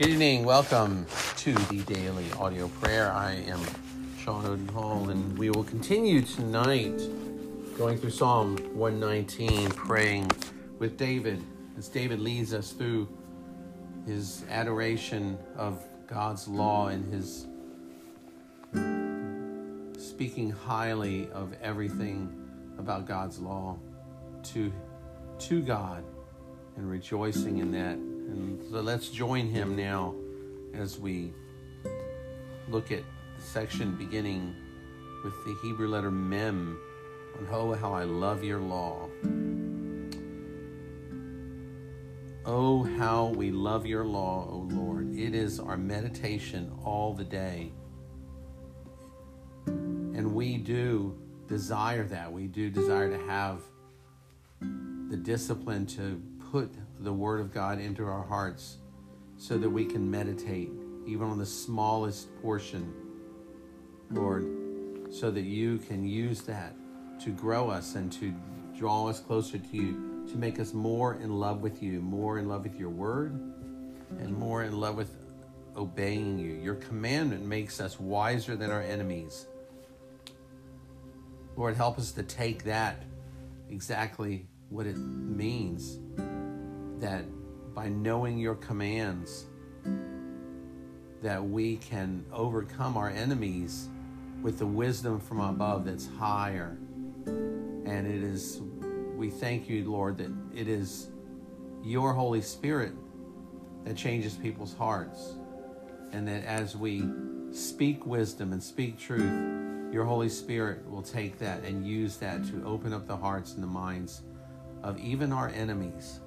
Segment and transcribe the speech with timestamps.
[0.00, 0.46] Good evening.
[0.46, 1.04] Welcome
[1.36, 3.12] to the daily audio prayer.
[3.12, 3.60] I am
[4.18, 6.98] Sean Odenhall, and we will continue tonight
[7.76, 10.30] going through Psalm 119, praying
[10.78, 11.44] with David
[11.76, 13.10] as David leads us through
[14.06, 17.46] his adoration of God's law and his
[20.02, 22.48] speaking highly of everything
[22.78, 23.76] about God's law
[24.44, 24.72] to,
[25.40, 26.02] to God
[26.78, 28.09] and rejoicing in that.
[28.30, 30.14] And so let's join him now
[30.74, 31.32] as we
[32.68, 33.02] look at
[33.36, 34.54] the section beginning
[35.24, 36.78] with the Hebrew letter Mem
[37.38, 39.08] on Oh, how I love your law.
[42.46, 45.16] Oh, how we love your law, O Lord.
[45.18, 47.72] It is our meditation all the day.
[49.66, 51.18] And we do
[51.48, 52.32] desire that.
[52.32, 53.60] We do desire to have
[54.60, 58.78] the discipline to put the Word of God into our hearts
[59.36, 60.70] so that we can meditate
[61.06, 62.92] even on the smallest portion,
[64.10, 64.46] Lord,
[65.10, 66.74] so that you can use that
[67.20, 68.34] to grow us and to
[68.76, 72.48] draw us closer to you, to make us more in love with you, more in
[72.48, 73.32] love with your Word,
[74.18, 75.14] and more in love with
[75.76, 76.54] obeying you.
[76.54, 79.46] Your commandment makes us wiser than our enemies.
[81.56, 83.02] Lord, help us to take that
[83.68, 85.98] exactly what it means
[87.00, 87.24] that
[87.74, 89.46] by knowing your commands
[91.22, 93.88] that we can overcome our enemies
[94.42, 96.76] with the wisdom from above that's higher.
[97.26, 98.60] And it is
[99.16, 101.10] we thank you lord that it is
[101.82, 102.92] your holy spirit
[103.84, 105.34] that changes people's hearts.
[106.12, 107.04] And that as we
[107.52, 109.60] speak wisdom and speak truth
[109.92, 113.62] your holy spirit will take that and use that to open up the hearts and
[113.62, 114.22] the minds
[114.84, 116.20] of even our enemies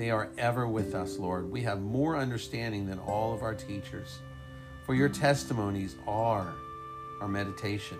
[0.00, 1.50] they are ever with us, Lord.
[1.50, 4.18] We have more understanding than all of our teachers,
[4.86, 6.54] for your testimonies are
[7.20, 7.98] our meditation.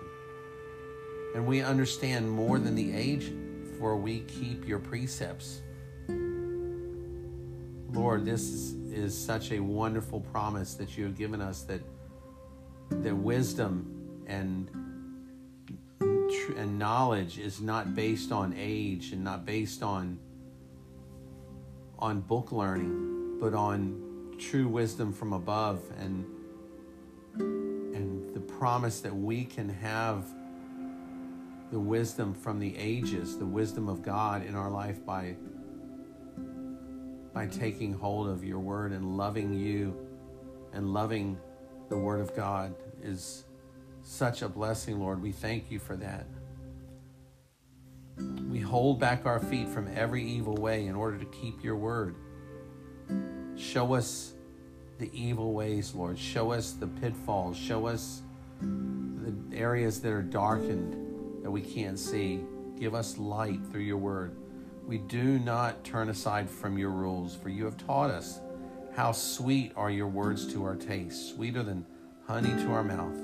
[1.35, 3.31] And we understand more than the age,
[3.77, 5.61] for we keep your precepts.
[7.93, 11.81] Lord, this is, is such a wonderful promise that you have given us that
[12.89, 14.69] that wisdom and
[16.57, 20.19] and knowledge is not based on age and not based on
[22.01, 26.25] on book learning, but on true wisdom from above and
[27.35, 30.25] and the promise that we can have
[31.71, 35.35] the wisdom from the ages, the wisdom of God in our life by
[37.33, 39.95] by taking hold of your word and loving you
[40.73, 41.39] and loving
[41.89, 43.45] the word of God is
[44.03, 45.21] such a blessing, Lord.
[45.21, 46.25] We thank you for that.
[48.71, 52.15] Hold back our feet from every evil way in order to keep your word.
[53.57, 54.31] Show us
[54.97, 56.17] the evil ways, Lord.
[56.17, 57.57] Show us the pitfalls.
[57.57, 58.21] Show us
[58.61, 62.45] the areas that are darkened that we can't see.
[62.79, 64.37] Give us light through your word.
[64.87, 68.39] We do not turn aside from your rules, for you have taught us
[68.95, 71.85] how sweet are your words to our taste, sweeter than
[72.25, 73.17] honey to our mouth.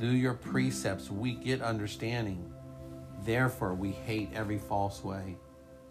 [0.00, 2.52] Through your precepts, we get understanding.
[3.24, 5.36] Therefore, we hate every false way.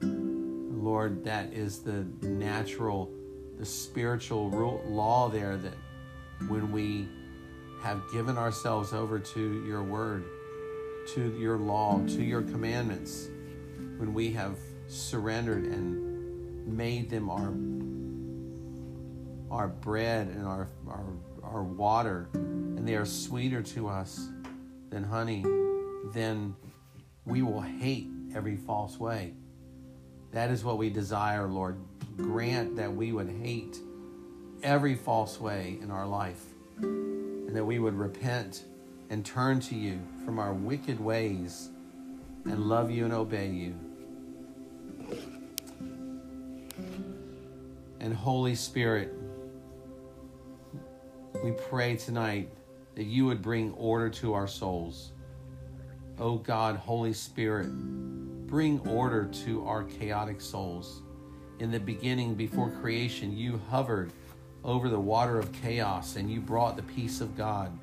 [0.02, 3.12] Lord, that is the natural,
[3.58, 5.74] the spiritual rule, law there that
[6.48, 7.08] when we
[7.82, 10.26] have given ourselves over to your word,
[11.14, 13.28] to your law, to your commandments,
[13.98, 17.54] when we have surrendered and made them our
[19.52, 21.06] our bread and our, our,
[21.44, 24.30] our water, and they are sweeter to us
[24.90, 25.44] than honey,
[26.14, 26.56] then
[27.26, 29.34] we will hate every false way.
[30.32, 31.78] That is what we desire, Lord.
[32.18, 33.78] Grant that we would hate
[34.64, 36.44] every false way in our life
[36.80, 38.64] and that we would repent
[39.10, 41.70] and turn to you from our wicked ways
[42.46, 43.76] and love you and obey you.
[48.00, 49.14] And Holy Spirit,
[51.44, 52.50] we pray tonight
[52.96, 55.12] that you would bring order to our souls.
[56.22, 57.72] Oh God, Holy Spirit,
[58.46, 61.02] bring order to our chaotic souls.
[61.58, 64.14] In the beginning, before creation, you hovered
[64.64, 67.76] over the water of chaos and you brought the peace of God,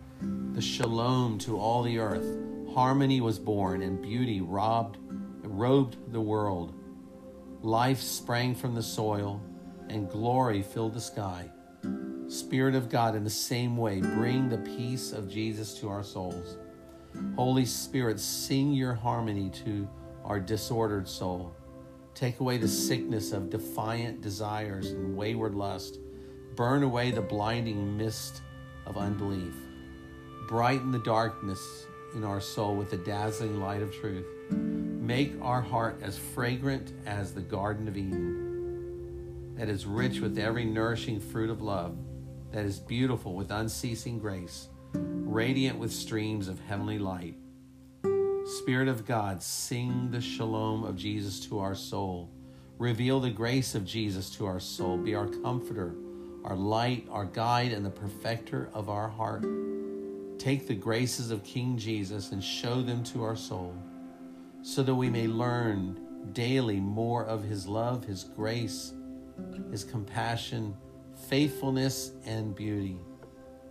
[0.52, 2.38] the shalom to all the earth.
[2.72, 4.98] Harmony was born and beauty robbed,
[5.42, 6.72] robed the world.
[7.62, 9.42] Life sprang from the soil
[9.88, 11.50] and glory filled the sky.
[12.28, 16.56] Spirit of God, in the same way, bring the peace of Jesus to our souls.
[17.36, 19.88] Holy Spirit, sing your harmony to
[20.24, 21.54] our disordered soul.
[22.14, 25.98] Take away the sickness of defiant desires and wayward lust.
[26.56, 28.42] Burn away the blinding mist
[28.86, 29.54] of unbelief.
[30.48, 34.26] Brighten the darkness in our soul with the dazzling light of truth.
[34.50, 40.64] Make our heart as fragrant as the Garden of Eden, that is rich with every
[40.64, 41.96] nourishing fruit of love,
[42.50, 44.68] that is beautiful with unceasing grace,
[45.28, 47.34] radiant with streams of heavenly light.
[48.46, 52.30] Spirit of God, sing the shalom of Jesus to our soul.
[52.78, 54.96] Reveal the grace of Jesus to our soul.
[54.96, 55.94] Be our comforter,
[56.44, 59.44] our light, our guide, and the perfecter of our heart.
[60.38, 63.76] Take the graces of King Jesus and show them to our soul,
[64.62, 66.00] so that we may learn
[66.32, 68.94] daily more of his love, his grace,
[69.70, 70.74] his compassion,
[71.28, 72.96] faithfulness, and beauty.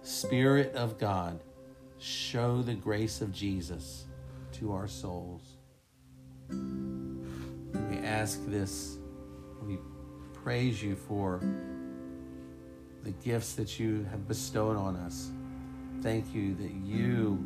[0.03, 1.41] Spirit of God,
[2.07, 4.05] show the grace of Jesus
[4.53, 5.43] to our souls.
[6.49, 8.97] We ask this,
[9.63, 9.77] we
[10.33, 11.41] praise you for
[13.03, 15.31] the gifts that you have bestowed on us
[16.01, 17.43] thank you that you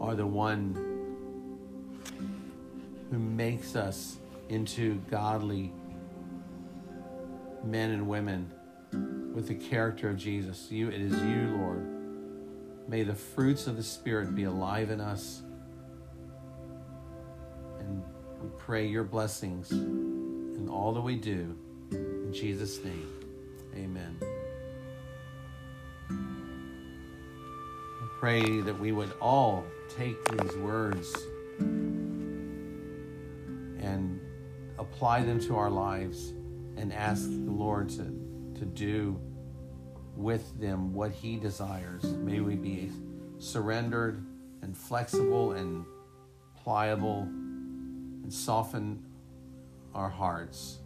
[0.00, 0.74] are the one
[3.10, 4.18] who makes us
[4.48, 5.72] into godly
[7.64, 8.52] men and women
[9.34, 10.70] with the character of Jesus.
[10.70, 12.03] You it is you, Lord.
[12.86, 15.42] May the fruits of the Spirit be alive in us.
[17.80, 18.02] And
[18.42, 21.56] we pray your blessings in all that we do.
[21.90, 23.08] In Jesus' name,
[23.74, 24.18] amen.
[26.10, 29.64] I pray that we would all
[29.96, 31.14] take these words
[33.78, 34.20] and
[34.78, 36.34] apply them to our lives
[36.76, 38.04] and ask the Lord to,
[38.58, 39.20] to do
[40.16, 42.04] with them what He desires.
[42.04, 42.90] May we be
[43.38, 44.24] surrendered
[44.62, 45.84] and flexible and
[46.62, 49.04] pliable and soften
[49.94, 50.78] our hearts.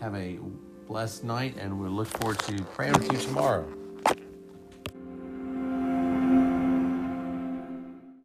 [0.00, 0.38] Have a
[0.86, 3.66] blessed night, and we look forward to praying with you tomorrow.